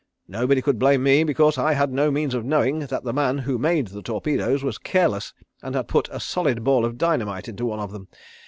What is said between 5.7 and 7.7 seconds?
had put a solid ball of dynamite into